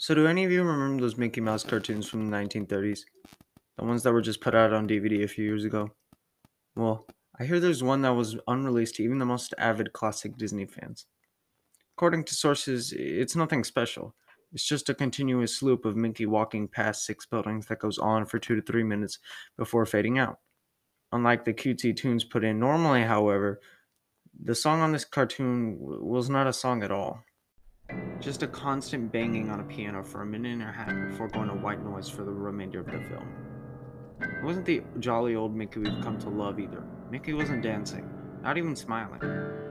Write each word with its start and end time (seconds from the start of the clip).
So, 0.00 0.14
do 0.14 0.26
any 0.26 0.46
of 0.46 0.50
you 0.50 0.62
remember 0.62 1.02
those 1.02 1.18
Mickey 1.18 1.42
Mouse 1.42 1.62
cartoons 1.62 2.08
from 2.08 2.30
the 2.30 2.34
1930s? 2.34 3.00
The 3.76 3.84
ones 3.84 4.02
that 4.02 4.12
were 4.14 4.22
just 4.22 4.40
put 4.40 4.54
out 4.54 4.72
on 4.72 4.88
DVD 4.88 5.24
a 5.24 5.28
few 5.28 5.44
years 5.44 5.66
ago? 5.66 5.90
Well, 6.74 7.06
I 7.38 7.44
hear 7.44 7.60
there's 7.60 7.82
one 7.82 8.00
that 8.00 8.14
was 8.14 8.38
unreleased 8.48 8.94
to 8.94 9.02
even 9.02 9.18
the 9.18 9.26
most 9.26 9.52
avid 9.58 9.92
classic 9.92 10.38
Disney 10.38 10.64
fans. 10.64 11.04
According 11.98 12.24
to 12.24 12.34
sources, 12.34 12.94
it's 12.96 13.36
nothing 13.36 13.62
special. 13.62 14.14
It's 14.54 14.64
just 14.64 14.88
a 14.88 14.94
continuous 14.94 15.60
loop 15.60 15.84
of 15.84 15.96
Mickey 15.96 16.24
walking 16.24 16.66
past 16.66 17.04
six 17.04 17.26
buildings 17.26 17.66
that 17.66 17.80
goes 17.80 17.98
on 17.98 18.24
for 18.24 18.38
two 18.38 18.56
to 18.56 18.62
three 18.62 18.84
minutes 18.84 19.18
before 19.58 19.84
fading 19.84 20.18
out. 20.18 20.38
Unlike 21.12 21.44
the 21.44 21.52
cutesy 21.52 21.94
tunes 21.94 22.24
put 22.24 22.42
in 22.42 22.58
normally, 22.58 23.02
however, 23.02 23.60
the 24.42 24.54
song 24.54 24.80
on 24.80 24.92
this 24.92 25.04
cartoon 25.04 25.76
was 25.78 26.30
not 26.30 26.46
a 26.46 26.54
song 26.54 26.82
at 26.82 26.90
all. 26.90 27.22
Just 28.20 28.42
a 28.42 28.46
constant 28.46 29.10
banging 29.10 29.48
on 29.48 29.60
a 29.60 29.64
piano 29.64 30.04
for 30.04 30.20
a 30.20 30.26
minute 30.26 30.52
and 30.52 30.62
a 30.62 30.70
half 30.70 30.92
before 31.10 31.28
going 31.28 31.48
to 31.48 31.54
white 31.54 31.82
noise 31.82 32.06
for 32.06 32.22
the 32.22 32.30
remainder 32.30 32.80
of 32.80 32.86
the 32.86 33.00
film. 33.00 33.26
It 34.20 34.44
wasn't 34.44 34.66
the 34.66 34.82
jolly 34.98 35.34
old 35.34 35.56
Mickey 35.56 35.80
we've 35.80 36.02
come 36.02 36.18
to 36.18 36.28
love 36.28 36.60
either. 36.60 36.84
Mickey 37.10 37.32
wasn't 37.32 37.62
dancing, 37.62 38.06
not 38.42 38.58
even 38.58 38.76
smiling, 38.76 39.20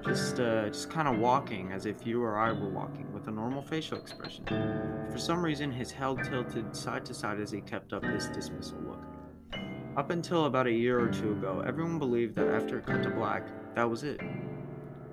just 0.04 0.40
uh, 0.40 0.68
just 0.70 0.90
kind 0.90 1.08
of 1.08 1.20
walking 1.20 1.72
as 1.72 1.86
if 1.86 2.08
you 2.08 2.24
or 2.24 2.40
I 2.40 2.52
were 2.52 2.70
walking 2.70 3.14
with 3.14 3.28
a 3.28 3.32
normal 3.32 3.62
facial 3.62 4.00
expression. 4.00 4.44
For 5.12 5.20
some 5.20 5.46
reason, 5.46 5.72
his 5.72 5.92
head 5.92 6.18
tilted 6.24 6.76
side 6.76 7.06
to 7.06 7.14
side 7.14 7.40
as 7.40 7.52
he 7.52 7.62
kept 7.62 7.94
up 7.94 8.02
this 8.02 8.30
dismissal 8.30 8.80
look. 8.80 9.04
Up 9.96 10.10
until 10.10 10.46
about 10.46 10.66
a 10.66 10.72
year 10.72 11.00
or 11.00 11.10
two 11.10 11.34
ago, 11.34 11.64
everyone 11.68 12.00
believed 12.00 12.34
that 12.36 12.48
after 12.48 12.80
it 12.80 12.88
cut 12.88 13.04
to 13.04 13.12
black, 13.12 13.48
that 13.76 13.88
was 13.88 14.04
it. 14.04 14.20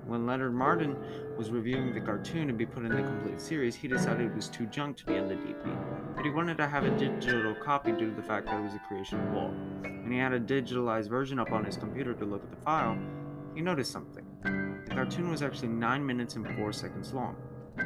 When 0.07 0.25
Leonard 0.25 0.53
Maltin 0.53 0.95
was 1.37 1.51
reviewing 1.51 1.93
the 1.93 1.99
cartoon 1.99 2.47
to 2.47 2.53
be 2.53 2.65
put 2.65 2.85
in 2.85 2.89
the 2.95 3.03
complete 3.03 3.41
series, 3.41 3.75
he 3.75 3.89
decided 3.89 4.27
it 4.27 4.35
was 4.35 4.47
too 4.47 4.65
junk 4.67 4.95
to 4.97 5.05
be 5.05 5.15
in 5.15 5.27
the 5.27 5.35
DP, 5.35 6.15
but 6.15 6.23
he 6.23 6.31
wanted 6.31 6.55
to 6.57 6.67
have 6.67 6.85
a 6.85 6.97
digital 6.97 7.53
copy 7.55 7.91
due 7.91 8.09
to 8.09 8.15
the 8.15 8.23
fact 8.23 8.45
that 8.45 8.57
it 8.57 8.63
was 8.63 8.73
a 8.73 8.79
creation 8.87 9.19
of 9.19 9.33
Walt. 9.33 9.53
When 9.81 10.09
he 10.09 10.17
had 10.17 10.31
a 10.31 10.39
digitalized 10.39 11.09
version 11.09 11.39
up 11.39 11.51
on 11.51 11.65
his 11.65 11.75
computer 11.75 12.13
to 12.13 12.23
look 12.23 12.41
at 12.41 12.49
the 12.49 12.63
file, 12.63 12.97
he 13.53 13.59
noticed 13.59 13.91
something. 13.91 14.25
The 14.87 14.95
cartoon 14.95 15.29
was 15.29 15.43
actually 15.43 15.69
9 15.69 16.05
minutes 16.05 16.35
and 16.35 16.47
4 16.55 16.71
seconds 16.71 17.13
long. 17.13 17.35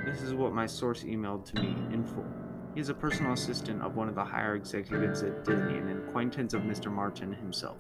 This 0.06 0.22
is 0.22 0.36
what 0.36 0.54
my 0.54 0.68
source 0.68 1.04
emailed 1.04 1.46
to 1.46 1.62
me 1.62 1.76
in 1.92 2.06
full. 2.06 2.28
He 2.76 2.82
is 2.82 2.90
a 2.90 2.94
personal 2.94 3.34
assistant 3.34 3.82
of 3.82 3.96
one 3.96 4.08
of 4.08 4.16
the 4.16 4.24
higher 4.24 4.56
executives 4.56 5.24
at 5.24 5.44
Disney 5.44 5.78
and 5.78 5.90
an 5.90 5.98
acquaintance 6.08 6.54
of 6.54 6.62
Mr. 6.62 6.92
Martin 6.92 7.34
himself. 7.34 7.78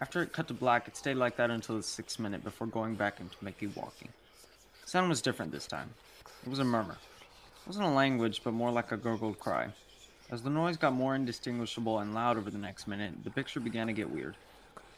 After 0.00 0.22
it 0.22 0.32
cut 0.32 0.48
to 0.48 0.54
black, 0.54 0.88
it 0.88 0.96
stayed 0.96 1.16
like 1.16 1.36
that 1.36 1.50
until 1.50 1.76
the 1.76 1.82
sixth 1.82 2.18
minute 2.18 2.42
before 2.42 2.66
going 2.66 2.96
back 2.96 3.20
into 3.20 3.36
Mickey 3.40 3.68
walking. 3.68 4.08
The 4.82 4.90
sound 4.90 5.08
was 5.08 5.22
different 5.22 5.52
this 5.52 5.66
time. 5.66 5.90
It 6.44 6.48
was 6.48 6.58
a 6.58 6.64
murmur. 6.64 6.96
It 7.62 7.66
wasn't 7.66 7.86
a 7.86 7.90
language, 7.90 8.42
but 8.42 8.52
more 8.52 8.72
like 8.72 8.90
a 8.90 8.96
gurgled 8.96 9.38
cry. 9.38 9.68
As 10.30 10.42
the 10.42 10.50
noise 10.50 10.76
got 10.76 10.94
more 10.94 11.14
indistinguishable 11.14 12.00
and 12.00 12.12
loud 12.12 12.36
over 12.36 12.50
the 12.50 12.58
next 12.58 12.88
minute, 12.88 13.22
the 13.22 13.30
picture 13.30 13.60
began 13.60 13.86
to 13.86 13.92
get 13.92 14.10
weird. 14.10 14.36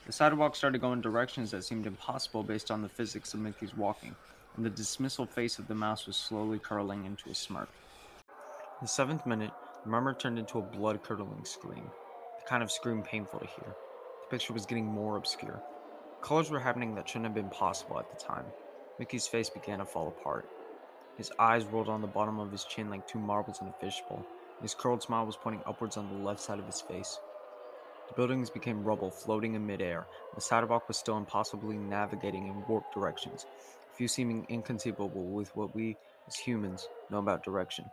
The 0.06 0.12
sidewalk 0.12 0.56
started 0.56 0.80
going 0.80 1.02
directions 1.02 1.50
that 1.50 1.64
seemed 1.64 1.86
impossible 1.86 2.42
based 2.42 2.70
on 2.70 2.80
the 2.80 2.88
physics 2.88 3.34
of 3.34 3.40
Mickey's 3.40 3.76
walking, 3.76 4.16
and 4.56 4.64
the 4.64 4.70
dismissal 4.70 5.26
face 5.26 5.58
of 5.58 5.68
the 5.68 5.74
mouse 5.74 6.06
was 6.06 6.16
slowly 6.16 6.58
curling 6.58 7.04
into 7.04 7.28
a 7.28 7.34
smirk. 7.34 7.68
The 8.80 8.88
seventh 8.88 9.26
minute, 9.26 9.52
the 9.84 9.90
murmur 9.90 10.14
turned 10.14 10.38
into 10.38 10.58
a 10.58 10.62
blood 10.62 11.02
curdling 11.02 11.44
scream, 11.44 11.90
the 12.38 12.48
kind 12.48 12.62
of 12.62 12.72
scream 12.72 13.02
painful 13.02 13.40
to 13.40 13.46
hear. 13.46 13.74
The 14.26 14.38
picture 14.38 14.52
was 14.52 14.66
getting 14.66 14.86
more 14.86 15.16
obscure. 15.16 15.62
Colors 16.20 16.50
were 16.50 16.58
happening 16.58 16.96
that 16.96 17.08
shouldn't 17.08 17.26
have 17.26 17.34
been 17.34 17.48
possible 17.48 18.00
at 18.00 18.10
the 18.10 18.16
time. 18.16 18.44
Mickey's 18.98 19.28
face 19.28 19.48
began 19.48 19.78
to 19.78 19.84
fall 19.84 20.08
apart. 20.08 20.48
His 21.16 21.30
eyes 21.38 21.64
rolled 21.64 21.88
on 21.88 22.00
the 22.00 22.08
bottom 22.08 22.40
of 22.40 22.50
his 22.50 22.64
chin 22.64 22.90
like 22.90 23.06
two 23.06 23.20
marbles 23.20 23.60
in 23.60 23.68
a 23.68 23.72
fishbowl. 23.80 24.26
His 24.60 24.74
curled 24.74 25.00
smile 25.00 25.26
was 25.26 25.36
pointing 25.36 25.62
upwards 25.64 25.96
on 25.96 26.08
the 26.08 26.24
left 26.24 26.40
side 26.40 26.58
of 26.58 26.66
his 26.66 26.80
face. 26.80 27.20
The 28.08 28.14
buildings 28.14 28.50
became 28.50 28.82
rubble 28.82 29.12
floating 29.12 29.54
in 29.54 29.64
midair. 29.64 30.08
The 30.34 30.40
sidewalk 30.40 30.88
was 30.88 30.96
still 30.96 31.18
impossibly 31.18 31.76
navigating 31.76 32.48
in 32.48 32.64
warped 32.66 32.94
directions, 32.94 33.46
a 33.92 33.96
few 33.96 34.08
seeming 34.08 34.44
inconceivable 34.48 35.22
with 35.22 35.54
what 35.54 35.72
we, 35.72 35.96
as 36.26 36.34
humans, 36.34 36.88
know 37.10 37.18
about 37.18 37.44
direction. 37.44 37.84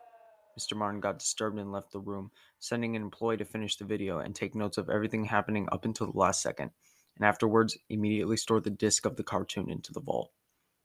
Mr. 0.58 0.78
Maltin 0.78 1.00
got 1.00 1.20
disturbed 1.20 1.58
and 1.58 1.72
left 1.72 1.92
the 1.92 2.00
room, 2.00 2.32
sending 2.60 2.96
an 2.96 3.02
employee 3.02 3.38
to 3.38 3.46
finish 3.46 3.76
the 3.76 3.86
video 3.86 4.20
and 4.20 4.36
take 4.36 4.56
notes 4.56 4.78
of 4.78 4.90
everything 4.90 5.26
happening 5.26 5.68
up 5.72 5.86
until 5.86 6.12
the 6.12 6.18
last 6.18 6.42
second, 6.42 6.72
and 7.16 7.26
afterwards 7.26 7.78
immediately 7.90 8.38
stored 8.38 8.64
the 8.64 8.70
disc 8.70 9.06
of 9.06 9.16
the 9.16 9.24
cartoon 9.24 9.70
into 9.70 9.92
the 9.92 10.00
vault. 10.00 10.32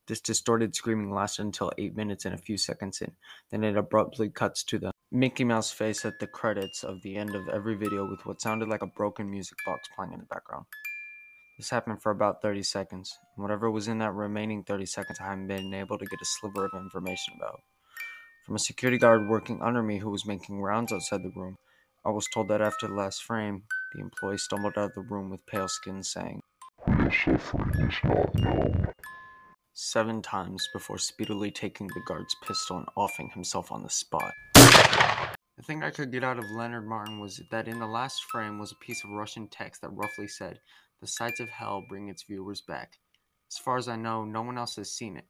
This 0.07 0.21
distorted 0.23 0.75
screaming 0.75 1.12
lasted 1.12 1.43
until 1.43 1.71
8 1.77 1.95
minutes 1.95 2.25
and 2.25 2.34
a 2.34 2.39
few 2.39 2.57
seconds 2.57 3.03
in, 3.03 3.12
then 3.51 3.62
it 3.62 3.77
abruptly 3.77 4.31
cuts 4.31 4.65
to 4.65 4.78
the 4.78 4.91
Mickey 5.11 5.45
Mouse 5.45 5.71
face 5.71 6.05
at 6.05 6.19
the 6.19 6.27
credits 6.27 6.83
of 6.83 7.03
the 7.03 7.17
end 7.17 7.34
of 7.34 7.49
every 7.49 7.75
video 7.75 8.09
with 8.09 8.25
what 8.25 8.41
sounded 8.41 8.69
like 8.69 8.83
a 8.83 8.87
broken 8.87 9.31
music 9.31 9.59
box 9.67 9.87
playing 9.95 10.15
in 10.15 10.21
the 10.21 10.27
background. 10.27 10.65
This 11.59 11.71
happened 11.71 12.01
for 12.01 12.11
about 12.11 12.41
30 12.41 12.62
seconds, 12.62 13.19
and 13.37 13.43
whatever 13.43 13.71
was 13.71 13.89
in 13.89 13.99
that 13.99 14.12
remaining 14.12 14.65
30 14.65 14.87
seconds 14.87 15.19
I 15.21 15.25
haven't 15.25 15.49
been 15.49 15.75
able 15.75 15.99
to 15.99 16.07
get 16.07 16.23
a 16.23 16.25
sliver 16.25 16.65
of 16.65 16.73
information 16.75 17.34
about. 17.37 17.61
From 18.48 18.56
a 18.56 18.59
security 18.59 18.97
guard 18.97 19.28
working 19.28 19.60
under 19.60 19.82
me 19.82 19.98
who 19.98 20.09
was 20.09 20.25
making 20.25 20.62
rounds 20.62 20.91
outside 20.91 21.22
the 21.22 21.28
room, 21.36 21.59
I 22.03 22.09
was 22.09 22.26
told 22.32 22.48
that 22.48 22.62
after 22.62 22.88
the 22.88 22.94
last 22.94 23.22
frame, 23.22 23.64
the 23.92 24.00
employee 24.00 24.38
stumbled 24.38 24.72
out 24.78 24.86
of 24.86 24.94
the 24.94 25.03
room 25.03 25.28
with 25.28 25.44
pale 25.44 25.69
skin 25.69 26.03
saying, 26.03 26.41
Real 26.86 27.10
suffering 27.10 27.75
is 27.75 27.94
not 28.03 28.34
known. 28.36 28.86
seven 29.75 30.22
times 30.22 30.66
before 30.72 30.97
speedily 30.97 31.50
taking 31.50 31.88
the 31.88 32.00
guard's 32.06 32.34
pistol 32.42 32.78
and 32.78 32.86
offing 32.97 33.28
himself 33.34 33.70
on 33.70 33.82
the 33.82 33.91
spot. 33.91 34.32
The 34.54 35.62
thing 35.66 35.82
I 35.82 35.91
could 35.91 36.10
get 36.10 36.25
out 36.25 36.38
of 36.38 36.50
Leonard 36.50 36.86
Maltin 36.86 37.20
was 37.20 37.42
that 37.50 37.69
in 37.69 37.78
the 37.78 37.86
last 37.86 38.25
frame 38.30 38.59
was 38.59 38.72
a 38.72 38.76
piece 38.76 39.04
of 39.04 39.10
Russian 39.10 39.48
text 39.48 39.82
that 39.82 39.91
roughly 39.91 40.26
said, 40.26 40.59
The 41.03 41.06
sights 41.06 41.41
of 41.41 41.50
hell 41.50 41.84
bring 41.86 42.09
its 42.09 42.22
viewers 42.22 42.62
back. 42.62 42.94
As 43.53 43.59
far 43.59 43.76
as 43.76 43.88
I 43.88 43.97
know, 43.97 44.25
no 44.25 44.41
one 44.41 44.56
else 44.56 44.76
has 44.76 44.91
seen 44.91 45.19
it. 45.19 45.26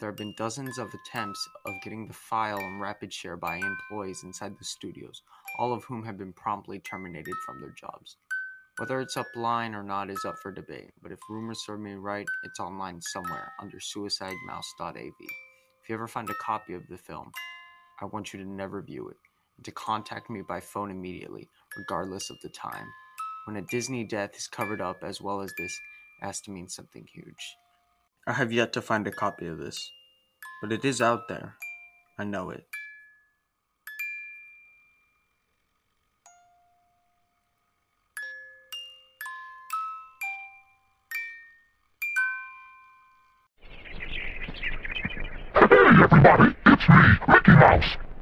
There 0.00 0.08
have 0.08 0.16
been 0.16 0.34
dozens 0.36 0.78
of 0.78 0.92
attempts 0.92 1.48
of 1.66 1.80
getting 1.82 2.06
the 2.06 2.14
file 2.14 2.58
on 2.58 2.80
rapid 2.80 3.12
share 3.12 3.36
by 3.36 3.56
employees 3.56 4.22
inside 4.24 4.58
the 4.58 4.64
studios, 4.64 5.22
all 5.58 5.72
of 5.72 5.84
whom 5.84 6.04
have 6.04 6.18
been 6.18 6.32
promptly 6.32 6.80
terminated 6.80 7.34
from 7.46 7.60
their 7.60 7.74
jobs. 7.78 8.16
Whether 8.78 9.00
it's 9.00 9.14
upline 9.14 9.72
or 9.72 9.84
not 9.84 10.10
is 10.10 10.24
up 10.24 10.34
for 10.42 10.50
debate, 10.50 10.90
but 11.00 11.12
if 11.12 11.20
rumors 11.30 11.64
serve 11.64 11.78
me 11.78 11.92
right, 11.92 12.26
it's 12.42 12.58
online 12.58 13.00
somewhere 13.00 13.52
under 13.62 13.78
suicidemouse.av. 13.78 14.96
If 14.96 15.88
you 15.88 15.94
ever 15.94 16.08
find 16.08 16.28
a 16.28 16.34
copy 16.34 16.74
of 16.74 16.82
the 16.88 16.98
film, 16.98 17.30
I 18.00 18.06
want 18.06 18.32
you 18.32 18.40
to 18.40 18.48
never 18.48 18.82
view 18.82 19.08
it, 19.10 19.16
and 19.56 19.64
to 19.64 19.70
contact 19.70 20.28
me 20.28 20.42
by 20.42 20.58
phone 20.58 20.90
immediately, 20.90 21.48
regardless 21.76 22.30
of 22.30 22.36
the 22.42 22.48
time. 22.48 22.88
When 23.46 23.56
a 23.56 23.62
Disney 23.62 24.02
death 24.02 24.34
is 24.34 24.48
covered 24.48 24.80
up 24.80 25.04
as 25.04 25.20
well 25.20 25.40
as 25.40 25.52
this, 25.56 25.78
it 26.20 26.26
has 26.26 26.40
to 26.42 26.50
mean 26.50 26.68
something 26.68 27.06
huge. 27.14 27.56
I 28.26 28.32
have 28.32 28.52
yet 28.52 28.72
to 28.72 28.80
find 28.80 29.06
a 29.06 29.10
copy 29.10 29.46
of 29.46 29.58
this, 29.58 29.90
but 30.62 30.72
it 30.72 30.82
is 30.82 31.02
out 31.02 31.28
there. 31.28 31.56
I 32.18 32.24
know 32.24 32.48
it. 32.48 32.64
Hey 45.54 45.76
everybody, 45.86 46.56
it's 46.64 46.88
me, 46.88 47.18
Mickey 47.28 47.52
Mouse. 47.52 47.96